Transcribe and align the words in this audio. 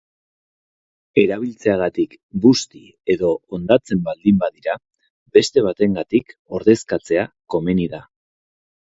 Erabiltzeagatik 1.23 2.13
busti 2.45 2.79
edo 3.15 3.29
hondatzen 3.57 4.01
baldin 4.07 4.39
badira, 4.45 4.75
beste 5.39 5.65
batengatik 5.67 6.33
ordezkatzea 6.61 7.27
komeni 7.57 7.87
da. 7.93 8.01